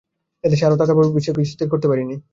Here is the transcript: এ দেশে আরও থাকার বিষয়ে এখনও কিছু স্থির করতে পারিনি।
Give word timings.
এ 0.43 0.49
দেশে 0.51 0.63
আরও 0.67 0.79
থাকার 0.79 0.95
বিষয়ে 1.09 1.31
এখনও 1.31 1.39
কিছু 1.39 1.51
স্থির 1.51 1.67
করতে 1.71 1.87
পারিনি। 1.91 2.15